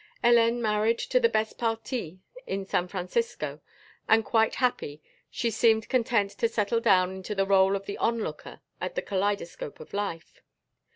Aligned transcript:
Hélène 0.23 0.57
married 0.61 0.97
to 0.97 1.19
the 1.19 1.29
best 1.29 1.59
parti 1.59 2.21
in 2.47 2.65
San 2.65 2.87
Francisco 2.87 3.61
and 4.09 4.25
quite 4.25 4.55
happy, 4.55 4.99
she 5.29 5.51
seemed 5.51 5.89
content 5.89 6.31
to 6.31 6.49
settle 6.49 6.79
down 6.79 7.11
into 7.11 7.35
the 7.35 7.45
role 7.45 7.75
of 7.75 7.85
the 7.85 7.99
onlooker 7.99 8.61
at 8.81 8.95
the 8.95 9.03
kaleidoscope 9.03 9.79
of 9.79 9.93
life. 9.93 10.41